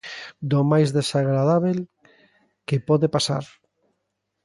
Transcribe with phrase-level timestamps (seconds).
[0.49, 1.77] Do máis desagradábel
[2.67, 3.45] que pode pasar.